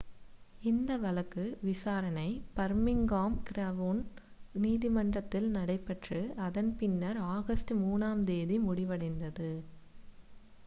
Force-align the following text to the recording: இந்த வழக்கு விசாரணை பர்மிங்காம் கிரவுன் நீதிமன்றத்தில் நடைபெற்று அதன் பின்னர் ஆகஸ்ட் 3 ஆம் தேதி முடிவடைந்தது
இந்த 0.61 0.91
வழக்கு 0.97 1.43
விசாரணை 1.61 2.25
பர்மிங்காம் 2.55 3.35
கிரவுன் 3.49 3.99
நீதிமன்றத்தில் 4.55 5.49
நடைபெற்று 5.51 6.17
அதன் 6.45 6.71
பின்னர் 6.79 7.19
ஆகஸ்ட் 7.35 7.73
3 7.81 8.09
ஆம் 8.09 8.23
தேதி 8.31 8.57
முடிவடைந்தது 8.65 9.51